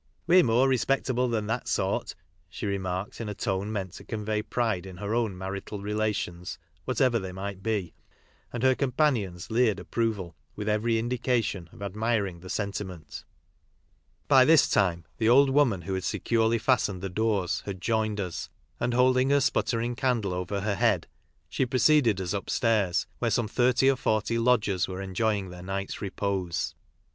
"We're 0.25 0.41
more 0.41 0.67
respectable 0.67 1.27
than 1.27 1.45
that 1.45 1.67
sort," 1.67 2.15
she 2.49 2.65
remarked 2.65 3.21
in 3.21 3.29
a 3.29 3.35
tone 3.35 3.71
meant 3.71 3.93
to 3.93 4.03
convey 4.03 4.41
pride 4.41 4.87
in 4.87 4.97
her 4.97 5.13
own 5.13 5.37
marital 5.37 5.79
relations, 5.83 6.57
whatever 6.85 7.19
they 7.19 7.31
might 7.31 7.61
be, 7.61 7.93
and 8.51 8.63
her 8.63 8.73
companions 8.73 9.51
leered 9.51 9.79
approval 9.79 10.35
with 10.55 10.67
every 10.67 10.97
indication 10.97 11.69
of 11.71 11.83
admiring 11.83 12.39
the, 12.39 12.49
sentiment, 12.49 13.11
G 13.11 13.23
CRIMINAL 14.27 14.27
MAM^STER 14.27 14.27
WHAT 14.27 14.27
FOLLOWED 14.27 14.27
IN 14.27 14.27
CHARTER 14.27 14.27
STREET, 14.27 14.27
By 14.27 14.45
this 14.45 14.69
time 14.69 15.05
tiie 15.19 15.31
old 15.31 15.49
woman, 15.51 15.81
who 15.83 15.93
had 15.93 16.03
securely 16.03 16.57
fastened 16.57 17.01
the 17.03 17.09
doors, 17.09 17.61
had 17.67 17.79
joined 17.79 18.19
us, 18.19 18.49
and 18.79 18.93
holding 18.95 19.29
her 19.29 19.39
sputtering 19.39 19.95
candle 19.95 20.33
over 20.33 20.61
her 20.61 20.73
head, 20.77 21.05
she 21.47 21.67
preceded 21.67 22.19
us 22.19 22.33
upstairs, 22.33 23.05
where 23.19 23.29
some 23.29 23.47
thirty 23.47 23.87
or 23.87 23.95
forty 23.95 24.39
lodgers 24.39 24.87
were 24.87 24.99
enjoying 24.99 25.49
their 25.49 25.61
night's 25.61 25.97
reposs. 26.01 26.73